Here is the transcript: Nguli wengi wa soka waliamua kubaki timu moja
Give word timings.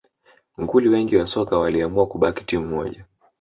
Nguli 0.57 0.89
wengi 0.89 1.17
wa 1.17 1.25
soka 1.27 1.57
waliamua 1.59 2.07
kubaki 2.07 2.43
timu 2.43 2.67
moja 2.67 3.05